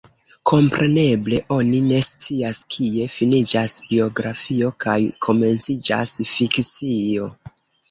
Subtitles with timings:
[0.51, 4.97] Kompreneble oni ne scias, kie finiĝas biografio kaj
[5.29, 7.33] komenciĝas fikcio.